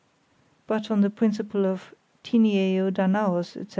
[0.65, 1.93] But, on the principle of
[2.23, 3.67] timeo Danaos etc.